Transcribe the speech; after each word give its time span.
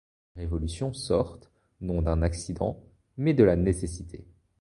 Les 0.35 0.41
révolutions 0.41 0.93
sortent, 0.93 1.51
non 1.79 2.01
d'un 2.01 2.23
accident, 2.23 2.81
mais 3.17 3.35
de 3.35 3.43
la 3.43 3.55
nécessité. 3.55 4.25